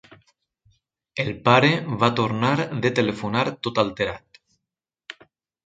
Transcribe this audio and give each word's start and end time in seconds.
El 1.23 1.29
pare 1.49 1.69
va 2.05 2.09
tornar 2.21 2.51
de 2.87 2.93
telefonar 3.01 3.47
tot 3.69 3.85
alterat. 3.87 4.43